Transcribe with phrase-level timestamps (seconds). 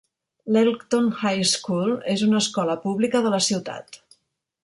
[0.53, 4.01] L'Elkton High School és una escola pública de la ciutat.